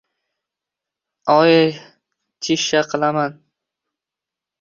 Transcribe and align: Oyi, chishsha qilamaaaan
Oyi, 1.33 1.59
chishsha 2.47 2.81
qilamaaaan 2.89 3.37